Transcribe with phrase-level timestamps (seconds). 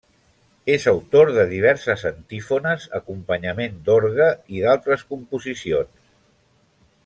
[0.75, 5.97] És autor de diverses antífones, acompanyament d'orgue i d'altres composicions.